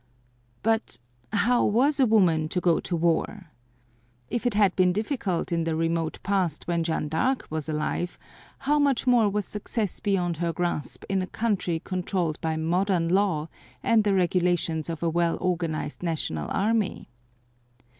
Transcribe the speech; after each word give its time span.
But 0.63 0.97
how 1.31 1.63
was 1.63 1.99
a 1.99 2.07
woman 2.07 2.49
to 2.49 2.59
go 2.59 2.79
to 2.79 2.95
war? 2.95 3.51
If 4.31 4.47
it 4.47 4.55
had 4.55 4.75
been 4.75 4.91
difficult 4.91 5.51
in 5.51 5.63
the 5.63 5.75
remote 5.75 6.17
past 6.23 6.63
when 6.67 6.83
Jeanne 6.83 7.07
d'Arc 7.07 7.45
was 7.51 7.69
alive, 7.69 8.17
how 8.57 8.79
much 8.79 9.05
more 9.05 9.29
was 9.29 9.45
success 9.45 9.99
beyond 9.99 10.37
her 10.37 10.53
grasp 10.53 11.03
in 11.07 11.21
a 11.21 11.27
country 11.27 11.79
controlled 11.81 12.41
by 12.41 12.57
modern 12.57 13.09
law 13.09 13.47
and 13.83 14.03
the 14.03 14.15
regulations 14.15 14.89
of 14.89 15.03
a 15.03 15.07
well 15.11 15.37
organized 15.39 16.01
national 16.01 16.49
army. 16.49 17.07